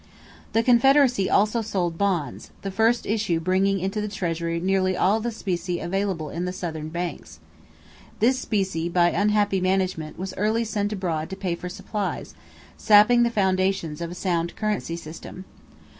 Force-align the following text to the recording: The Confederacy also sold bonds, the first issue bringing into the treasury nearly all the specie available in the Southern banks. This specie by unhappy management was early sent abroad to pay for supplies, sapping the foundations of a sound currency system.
The 0.53 0.63
Confederacy 0.63 1.29
also 1.29 1.61
sold 1.61 1.99
bonds, 1.99 2.49
the 2.63 2.71
first 2.71 3.05
issue 3.05 3.39
bringing 3.39 3.79
into 3.79 4.01
the 4.01 4.07
treasury 4.07 4.59
nearly 4.59 4.97
all 4.97 5.19
the 5.19 5.29
specie 5.31 5.79
available 5.79 6.31
in 6.31 6.45
the 6.45 6.51
Southern 6.51 6.89
banks. 6.89 7.39
This 8.19 8.39
specie 8.39 8.89
by 8.89 9.09
unhappy 9.11 9.61
management 9.61 10.17
was 10.17 10.33
early 10.37 10.63
sent 10.65 10.91
abroad 10.91 11.29
to 11.29 11.35
pay 11.35 11.53
for 11.53 11.69
supplies, 11.69 12.33
sapping 12.79 13.21
the 13.21 13.29
foundations 13.29 14.01
of 14.01 14.09
a 14.09 14.15
sound 14.15 14.55
currency 14.55 14.95
system. 14.95 15.45